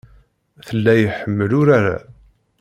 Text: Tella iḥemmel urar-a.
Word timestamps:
Tella 0.67 0.93
iḥemmel 0.99 1.51
urar-a. 1.59 1.97